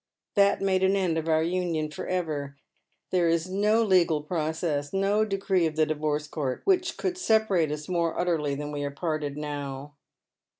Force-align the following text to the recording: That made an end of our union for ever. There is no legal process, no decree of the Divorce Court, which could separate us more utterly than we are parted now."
That 0.33 0.63
made 0.63 0.81
an 0.81 0.95
end 0.95 1.19
of 1.19 1.27
our 1.29 1.43
union 1.43 1.91
for 1.91 2.07
ever. 2.07 2.57
There 3.11 3.29
is 3.29 3.47
no 3.51 3.83
legal 3.83 4.23
process, 4.23 4.91
no 4.93 5.23
decree 5.25 5.67
of 5.67 5.75
the 5.75 5.85
Divorce 5.85 6.27
Court, 6.27 6.61
which 6.63 6.97
could 6.97 7.19
separate 7.19 7.71
us 7.71 7.87
more 7.87 8.19
utterly 8.19 8.55
than 8.55 8.71
we 8.71 8.83
are 8.83 8.89
parted 8.89 9.37
now." 9.37 9.93